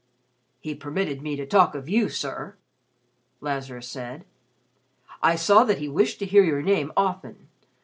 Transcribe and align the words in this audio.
"He 0.59 0.73
permitted 0.73 1.21
me 1.21 1.35
to 1.35 1.45
talk 1.45 1.75
of 1.75 1.87
you, 1.87 2.09
sir," 2.09 2.55
Lazarus 3.39 3.87
said. 3.87 4.25
"I 5.21 5.35
saw 5.35 5.63
that 5.65 5.77
he 5.77 5.87
wished 5.87 6.17
to 6.21 6.25
hear 6.25 6.43
your 6.43 6.63
name 6.63 6.91
often. 6.97 7.49